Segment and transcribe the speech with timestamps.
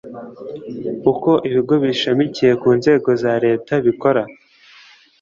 [1.11, 4.21] uko ibigo bishamikiye ku nzego za Leta bikora